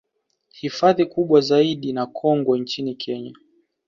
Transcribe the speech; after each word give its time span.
Hifadhi 0.51 1.05
kubwa 1.05 1.41
zaidi 1.41 1.93
na 1.93 2.05
kongwe 2.05 2.59
nchini 2.59 2.95
Kenya 2.95 3.33